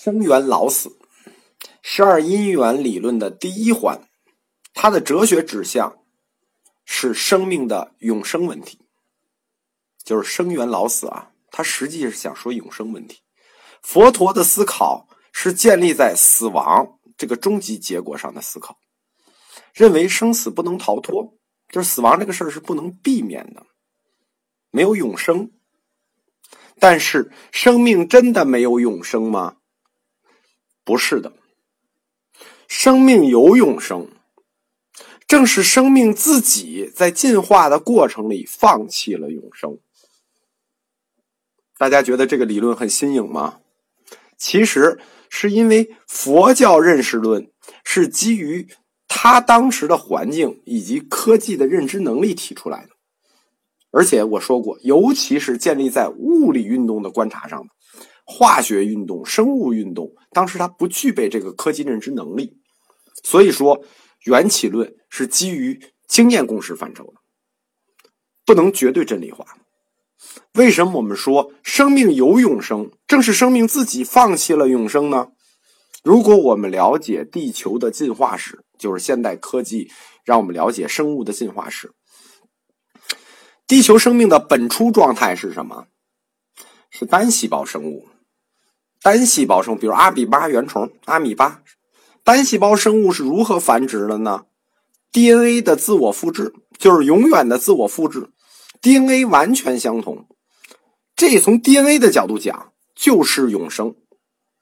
[0.00, 0.96] 生缘老死，
[1.82, 4.08] 十二因缘理论的第一环，
[4.72, 5.98] 它的哲学指向
[6.84, 8.78] 是生命的永生问题，
[10.04, 11.32] 就是生缘老死啊。
[11.50, 13.22] 他实际是想说永生问题。
[13.82, 18.78] 佛陀的思考是建立在死亡这个终极结果上的思考，
[19.74, 21.34] 认为生死不能逃脱，
[21.70, 23.66] 就是死亡这个事儿是不能避免的，
[24.70, 25.50] 没有永生。
[26.78, 29.56] 但是，生命真的没有永生吗？
[30.88, 31.34] 不是的，
[32.66, 34.08] 生命有永生，
[35.26, 39.78] 正是生命自己在进化的过程里放弃了永生。
[41.76, 43.60] 大家觉得这个理论很新颖吗？
[44.38, 44.98] 其实
[45.28, 47.50] 是因为佛教认识论
[47.84, 48.66] 是基于
[49.06, 52.92] 他当时的环境以及科技的认知能力提出来的。
[53.90, 57.68] 而且我说过，尤其是建立在物理运动的观察上的
[58.30, 62.58] 化学运动、生物运动，当时它不具备这个科技认知能力，
[63.24, 63.82] 所以说
[64.24, 67.14] 缘起论是基于经验共识范畴的，
[68.44, 69.46] 不能绝对真理化。
[70.52, 72.90] 为什么我们说生命有永生？
[73.06, 75.28] 正是生命自己放弃了永生呢？
[76.04, 79.90] 如果我们了解地球的进化史，就是现代科技
[80.22, 81.92] 让我们了解生物的进化史。
[83.66, 85.86] 地球生命的本初状态是什么？
[86.90, 88.06] 是单细胞生物。
[89.02, 91.62] 单细胞生物，比如阿比巴原虫、阿米巴，
[92.24, 94.46] 单细胞生物是如何繁殖的呢
[95.12, 98.30] ？DNA 的自我复制，就是永远的自我复制
[98.82, 100.26] ，DNA 完全相同。
[101.16, 103.94] 这从 DNA 的角度讲，就是永生，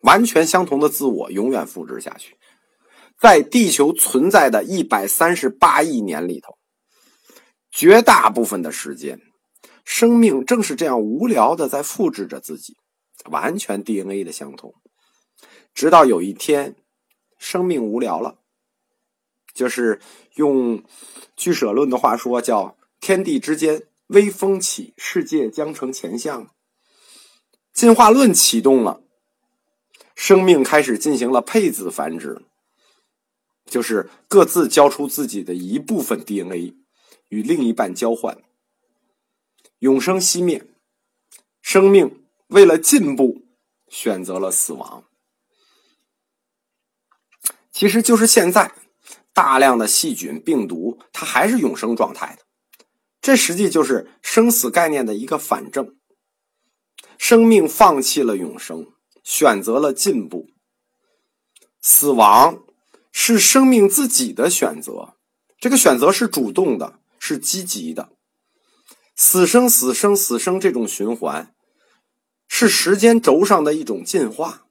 [0.00, 2.36] 完全相同的自我永远复制下去。
[3.20, 6.56] 在地球存在的一百三十八亿年里头。
[7.70, 9.20] 绝大部分的时间，
[9.84, 12.76] 生命正是这样无聊的在复制着自己，
[13.26, 14.74] 完全 DNA 的相同。
[15.74, 16.76] 直到有一天，
[17.38, 18.38] 生命无聊了，
[19.52, 20.00] 就是
[20.34, 20.82] 用
[21.36, 26.54] 俱舍论的话说，叫“天地之间微风起，世界将成前相”。
[27.72, 29.02] 进化论启动了，
[30.14, 32.42] 生命开始进行了配子繁殖，
[33.64, 36.76] 就是各自交出自己的一部分 DNA。
[37.28, 38.42] 与另一半交换，
[39.78, 40.66] 永生熄灭，
[41.62, 42.19] 生命
[42.50, 43.42] 为了进步
[43.88, 45.04] 选择了死亡。
[47.72, 48.72] 其实就是现在，
[49.32, 52.42] 大量的细菌、病毒，它还是永生状态的。
[53.20, 55.96] 这实际就是生死概念的一个反证。
[57.16, 58.86] 生命放弃了永生，
[59.24, 60.50] 选择了进步。
[61.80, 62.62] 死亡
[63.10, 65.14] 是生命自己的选择，
[65.58, 67.00] 这个选择是主动的。
[67.22, 68.12] 是积极的，
[69.14, 71.54] 死生死生死生这种循环，
[72.52, 74.66] 是时间轴上的一种进化，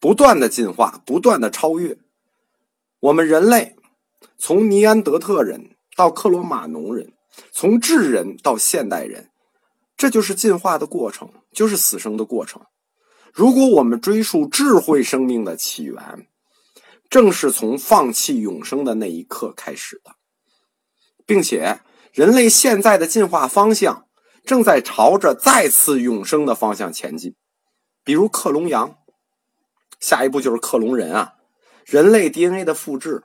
[0.00, 1.96] 不断的进化，不断的超越。
[2.98, 3.76] 我们人类
[4.36, 7.12] 从尼安德特人到克罗马农人，
[7.52, 9.30] 从智人到现代人，
[9.96, 12.60] 这就是进化的过程，就是死生的过程。
[13.32, 16.26] 如果我们追溯智慧生命的起源，
[17.08, 20.16] 正是从放弃永生的那一刻开始的。
[21.24, 21.80] 并且，
[22.12, 24.06] 人类现在的进化方向
[24.44, 27.34] 正在朝着再次永生的方向前进。
[28.02, 28.96] 比如克隆羊，
[30.00, 31.34] 下一步就是克隆人啊！
[31.84, 33.24] 人类 DNA 的复制，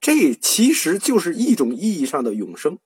[0.00, 2.78] 这其实就是一种意义上的永生。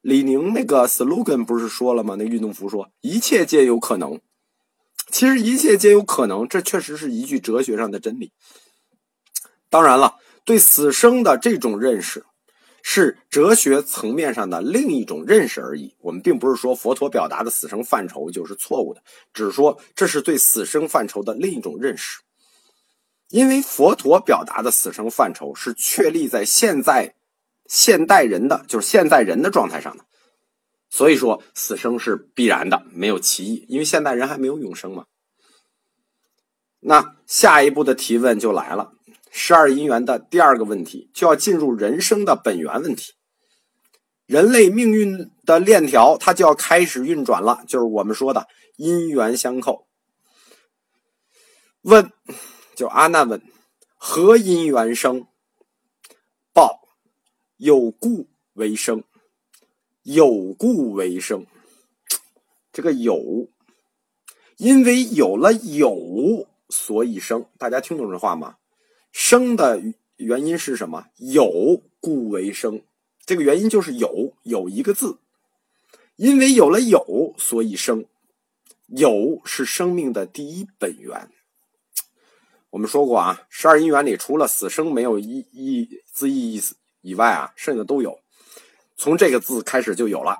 [0.00, 2.14] 李宁那个 slogan 不是说了吗？
[2.16, 4.20] 那运动服说“一切皆有可能”。
[5.10, 8.32] 其实一切皆有可能，这确实是一句哲学上的真理。
[9.70, 12.24] 当然了，对死生的这种认识。
[12.82, 15.94] 是哲学层面上的另一种认识而已。
[16.00, 19.02] 我们并不是说佛陀表达的死生范畴就是错误的，
[19.32, 22.20] 只是说这是对死生范畴的另一种认识。
[23.28, 27.14] 因为佛陀表达的死生范畴是确立在现在
[27.66, 30.04] 现代人的，就是现在人的状态上的，
[30.88, 33.66] 所以说死生是必然的，没有歧义。
[33.68, 35.04] 因为现代人还没有永生嘛。
[36.80, 38.92] 那下一步的提问就来了。
[39.30, 43.14] 十二因缘的第二个问题，就要进入人生的本源问题。
[44.26, 48.46] 人类命运的链条，它就要开始运转了，就是我们说的
[48.76, 49.86] 因缘相扣。
[51.82, 52.12] 问，
[52.74, 53.42] 就阿难问：
[53.96, 55.26] 何因缘生？
[56.52, 56.88] 报，
[57.56, 59.02] 有故为生。
[60.04, 61.44] 有故为生，
[62.72, 63.50] 这个有，
[64.56, 67.44] 因为有了有，所以生。
[67.58, 68.56] 大家听懂这话吗？
[69.12, 69.82] 生的
[70.16, 71.06] 原因是什么？
[71.16, 72.82] 有故为生，
[73.24, 75.18] 这个原因就是有有一个字，
[76.16, 78.04] 因为有了有，所以生。
[78.86, 81.28] 有是生命的第一本源，
[82.70, 88.18] 我们说过啊，十二因缘里除了死生没有一一字意意思以外啊，剩下都有。
[88.96, 90.38] 从这个字开始就有了，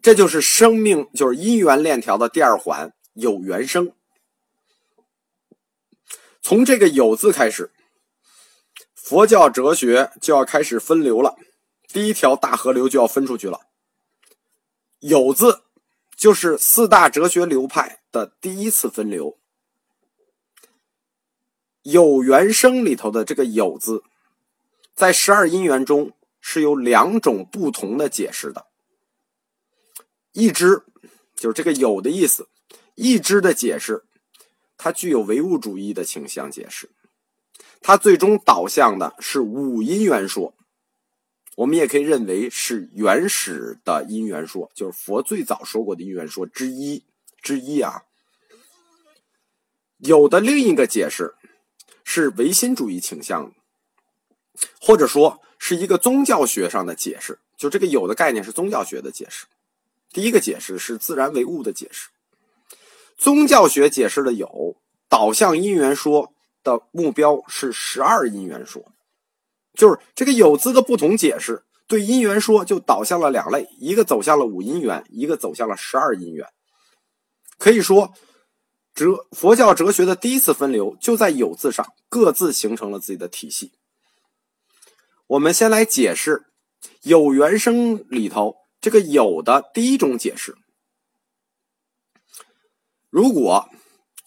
[0.00, 3.90] 这就是生命，就是因缘链条的第二环有缘生。
[6.44, 7.72] 从这个有字开始，
[8.94, 11.34] 佛教哲学就要开始分流了，
[11.88, 13.62] 第一条大河流就要分出去了。
[15.00, 15.62] 有字
[16.14, 19.38] 就是四大哲学流派的第一次分流。
[21.80, 24.04] 有缘生里头的这个有字，
[24.94, 26.12] 在十二因缘中。
[26.46, 28.66] 是有两种不同的解释的。
[30.32, 30.84] 一支
[31.34, 32.50] 就是这个“有”的意思，
[32.96, 34.04] 一支的解释，
[34.84, 36.90] 它具有唯物主义的倾向解释，
[37.80, 40.52] 它最终导向的是五因缘说。
[41.54, 47.02] 我们也可以认为是原始的因缘说，就是佛最早说过的因缘说之一
[47.40, 48.02] 之一啊。
[49.96, 51.34] 有的另一个解释
[52.04, 53.54] 是唯心主义倾向，
[54.78, 55.40] 或者说。
[55.56, 59.46] 是一个宗教学上的解释，就这个有的概念是宗教学的解释。
[60.10, 62.10] 第一个解释是自然唯物的解释，
[63.24, 64.76] 宗教学解释的有
[65.08, 68.84] 导向因缘说的目标是十二因缘说，
[69.72, 76.46] 就是这个有字的不同解释对因缘说就导向了两类，一个走向了五因缘，一个走向了十二因缘。
[77.56, 78.12] 可以说，
[78.94, 83.72] 哲佛教哲学的第一次分流就在有字上各自形成了自己的体系。
[85.28, 86.44] 我们先来解释
[87.04, 90.54] “有原生”里头这个“有”的第一种解释。
[93.14, 93.70] 如果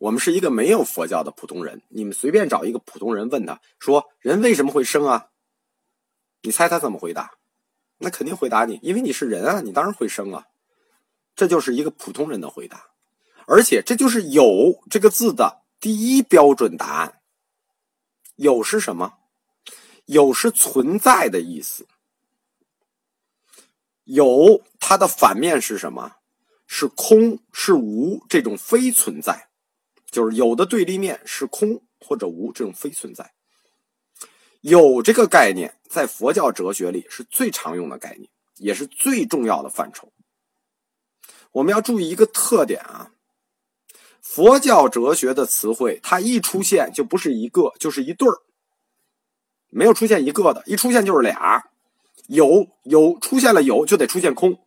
[0.00, 5.28] 我们是一个没有佛教的普通人，你们随便找一个普通人问他说：“人为什么会生啊？”
[6.42, 7.34] 你猜他怎么回答？
[7.98, 10.46] 那肯定回答你，因为你是人啊，你当然会生啊。
[11.36, 12.88] 这就是一个普通人的回答，
[13.46, 17.20] 而且这就是“有”这个字的第一标准答案。
[18.34, 19.14] 有是什么？
[20.06, 21.86] 有是存在的意思，
[24.02, 26.16] 有它的反面是什么？
[26.74, 29.50] 是空，是无这种非存在，
[30.10, 33.34] 就是有的对立面是空或者无这种非存在。
[34.62, 40.10] 有这个概念在佛教哲学里是最常用的概念，也是最重要的范畴。
[41.50, 43.12] 我们要注意一个特点啊，
[44.22, 48.40] 佛教哲学的词汇，它一出现就不是一个，就是一对儿。
[49.68, 51.62] 没有出现一个的，一出现就是俩，
[52.28, 54.61] 有有出现了有就得出现空，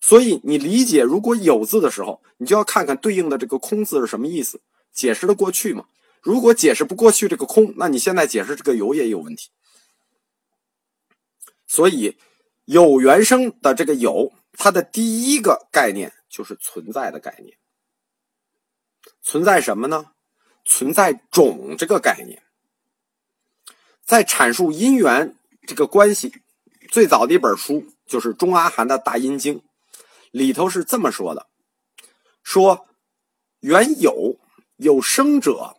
[0.00, 4.60] 所以你理解如果有字的时候，你就要看看对应的这个空字是什么意思，
[4.92, 5.86] 解释的过去嘛。
[6.20, 9.50] 如果解释不过去这个空，那你现在解释这个有也有问题。
[11.66, 12.16] 所以
[12.64, 17.56] 有原生的这个有，它的第一个概念就是存在的概念。
[19.22, 20.12] 存在什么呢？
[20.64, 22.42] 存在种这个概念。
[24.04, 25.36] 在阐述因缘
[25.66, 26.32] 这个关系，
[26.90, 29.58] 最早的一本书就是中阿含的《大阴经》，
[30.32, 31.46] 里头是这么说的：
[32.42, 32.88] 说
[33.60, 34.40] 原有
[34.76, 35.76] 有生者，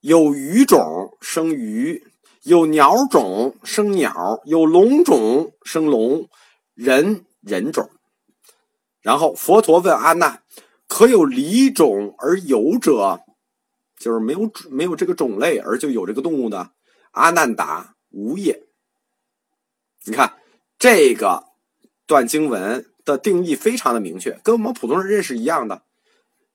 [0.00, 2.06] 有鱼种生鱼，
[2.44, 6.30] 有鸟种生鸟，有龙种生龙，
[6.72, 7.90] 人人种。
[9.02, 10.42] 然后佛陀问阿难：
[10.86, 13.20] 可有离种而有者？
[13.98, 16.70] 就是没有没有这个种类，而就有这个动物的。
[17.10, 18.68] 阿难答无也。
[20.04, 20.38] 你看
[20.78, 21.44] 这个
[22.06, 25.82] 段经文的定义非常的明确，跟我们普通人认识一样的。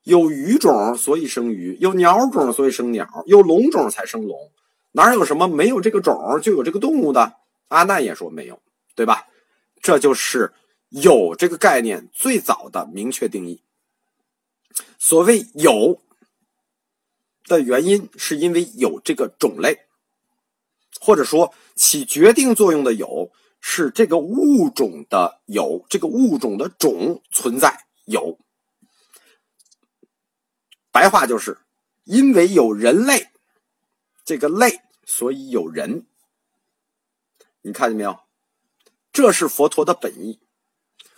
[0.04, 4.52] 有鱼种，所以生鱼；有鸟种，所以生鸟；有龙种才生龙。
[4.94, 7.34] 哪有什么没有这个种就有这个动物的？
[7.68, 8.62] 阿难也说没有，
[8.96, 9.28] 对吧？
[9.82, 10.54] 这就是
[10.90, 13.62] 有这个概念最早的明确定义。
[14.98, 16.02] 所谓有。
[17.48, 19.80] 的原因是因为有这个种类，
[21.02, 23.30] 或者说起决定作用的有
[23.62, 28.38] 是这个物种的有，这个物种的种存在有。
[30.92, 31.60] 白话就是
[32.04, 33.30] 因为有人类
[34.26, 36.06] 这个类，所以有人。
[37.62, 38.20] 你看见没有？
[39.14, 40.42] 这是佛陀的本意。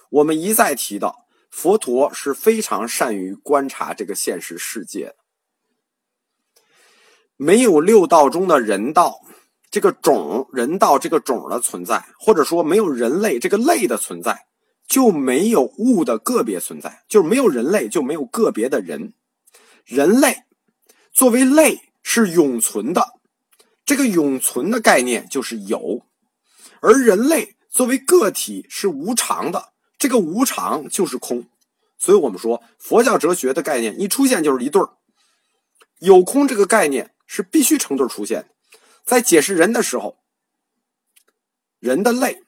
[0.09, 5.15] 我们一再提到，佛陀是非常善于观察这个现实世界的。
[7.35, 9.21] 没有六道中的人道
[9.73, 14.45] 这个种人道这个种的存在，或者说没有人类这个类的存在，
[14.87, 19.13] 就没有物的个别存在，就是没有人类就没有个别的人。
[19.83, 20.43] 人类
[21.11, 23.13] 作为类是永存的，
[23.83, 26.05] 这个永存的概念就是有；
[26.79, 31.47] 而人类作为个体是无常的，这个无常就是空。
[31.97, 34.89] 所以我们说佛教哲学的概念一出现就是一对儿。
[35.97, 38.52] 有空这个概念是必须成对出现的。
[39.03, 40.17] 在解释人的时候，
[41.79, 42.43] 人的类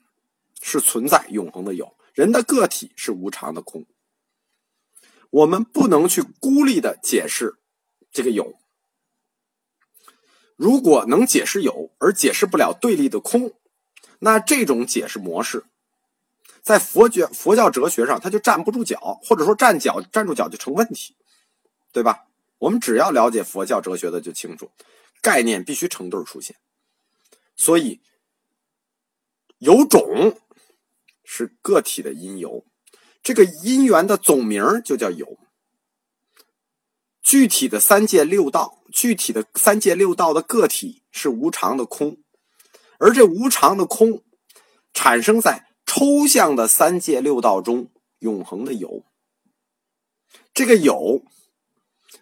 [0.62, 3.86] 是存在永恒的有，人的个体是无常的空。
[5.30, 7.56] 我们不能去孤立的解释
[8.12, 8.58] 这个有。
[10.56, 13.54] 如果能解释有，而解释不了对立的空，
[14.20, 15.66] 那这种解释模式，
[16.62, 21.18] 在佛学佛教哲学上，它就站不住脚，或者说站脚站住脚就成问题，
[21.92, 22.28] 对吧？
[22.60, 24.72] 我们只要了解佛教哲学的就清楚，
[25.26, 26.56] 概念必须成对出现。
[27.56, 28.00] 所以，
[29.58, 30.40] 有种
[31.24, 32.64] 是个体的因由，
[33.24, 35.40] 这个因缘的总名就叫有。
[37.24, 42.22] 具体的三界六道，具体的三界六道的个体是无常的空，
[43.00, 44.24] 而这无常的空
[44.94, 47.90] 产生在抽象的三界六道中
[48.20, 49.04] 永恒的有。
[50.54, 51.26] 这个有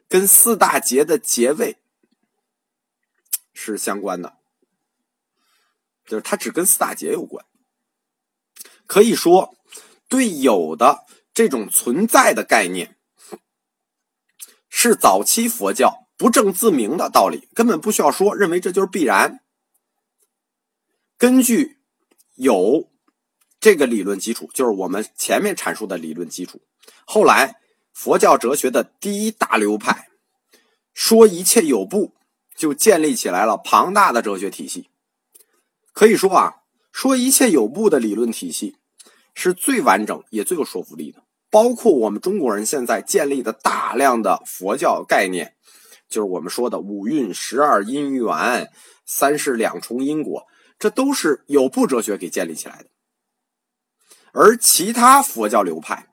[0.08, 1.83] 跟四大劫的劫位
[3.54, 4.38] 是相关的，
[6.06, 7.46] 就是它只跟四大劫有关。
[8.86, 9.56] 可以说，
[10.08, 12.98] 对有的这种存在的概念。
[14.76, 19.44] 是早期佛教不证自明的道理，根本不需要说，认为这就是必然。
[21.18, 21.80] 根据
[22.36, 22.92] 有
[23.60, 26.62] 这个理论基础，就是我们前面阐述的理论基础。
[27.06, 27.62] 后来
[27.94, 30.10] 佛教哲学的第一大流派
[30.94, 32.16] 说一切有不，
[32.64, 34.90] 就建立起来了庞大的哲学体系。
[35.92, 36.62] 可以说啊，
[36.94, 38.78] 说一切有部的理论体系
[39.34, 41.26] 是最完整也最有说服力的。
[41.50, 45.58] 包括我们中国人现在建立的大量的佛教概念，
[46.08, 48.72] 就是我们说的五蕴、十二因缘、
[49.06, 50.48] 三世两重因果，
[50.80, 52.86] 这都是有部哲学给建立起来的。
[54.32, 56.08] 而其他佛教流派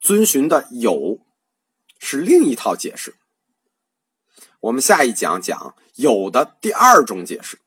[0.00, 1.20] 遵循的有
[2.00, 3.14] 是另一套解释。
[4.60, 7.58] 我们下一讲讲有的第二种解释。